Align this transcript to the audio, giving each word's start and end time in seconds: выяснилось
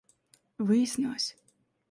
выяснилось 0.67 1.35